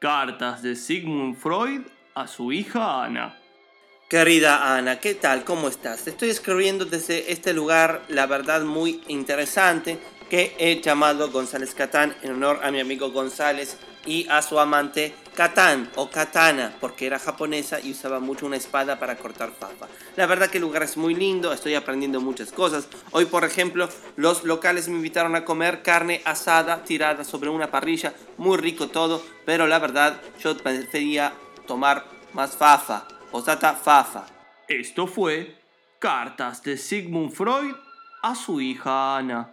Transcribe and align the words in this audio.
Cartas 0.00 0.62
de 0.62 0.76
Sigmund 0.76 1.36
Freud 1.36 1.82
a 2.14 2.26
su 2.26 2.52
hija 2.52 3.04
Ana. 3.04 3.38
Querida 4.08 4.74
Ana, 4.74 4.98
¿qué 4.98 5.14
tal? 5.14 5.44
¿Cómo 5.44 5.68
estás? 5.68 6.06
Estoy 6.08 6.30
escribiendo 6.30 6.86
desde 6.86 7.30
este 7.30 7.52
lugar, 7.52 8.02
la 8.08 8.24
verdad, 8.24 8.62
muy 8.62 9.02
interesante, 9.08 9.98
que 10.30 10.56
he 10.58 10.80
llamado 10.80 11.30
González 11.30 11.74
Catán 11.74 12.16
en 12.22 12.32
honor 12.32 12.60
a 12.62 12.70
mi 12.70 12.80
amigo 12.80 13.10
González 13.10 13.76
y 14.06 14.26
a 14.30 14.40
su 14.40 14.58
amante 14.58 15.14
Katán 15.40 15.88
o 15.96 16.10
Katana, 16.10 16.74
porque 16.82 17.06
era 17.06 17.18
japonesa 17.18 17.80
y 17.80 17.92
usaba 17.92 18.20
mucho 18.20 18.44
una 18.44 18.58
espada 18.58 18.98
para 18.98 19.16
cortar 19.16 19.52
papa. 19.52 19.88
La 20.14 20.26
verdad 20.26 20.50
que 20.50 20.58
el 20.58 20.62
lugar 20.64 20.82
es 20.82 20.98
muy 20.98 21.14
lindo, 21.14 21.50
estoy 21.54 21.74
aprendiendo 21.74 22.20
muchas 22.20 22.52
cosas. 22.52 22.86
Hoy, 23.12 23.24
por 23.24 23.46
ejemplo, 23.46 23.88
los 24.16 24.44
locales 24.44 24.90
me 24.90 24.96
invitaron 24.96 25.34
a 25.36 25.46
comer 25.46 25.80
carne 25.80 26.20
asada 26.26 26.84
tirada 26.84 27.24
sobre 27.24 27.48
una 27.48 27.70
parrilla, 27.70 28.12
muy 28.36 28.58
rico 28.58 28.88
todo, 28.88 29.24
pero 29.46 29.66
la 29.66 29.78
verdad 29.78 30.20
yo 30.40 30.54
prefería 30.58 31.32
tomar 31.66 32.04
más 32.34 32.54
fafa, 32.54 33.08
o 33.32 33.40
sata 33.40 33.72
fafa. 33.72 34.26
Esto 34.68 35.06
fue 35.06 35.56
Cartas 35.98 36.62
de 36.62 36.76
Sigmund 36.76 37.32
Freud 37.32 37.76
a 38.22 38.34
su 38.34 38.60
hija 38.60 39.16
Ana. 39.16 39.48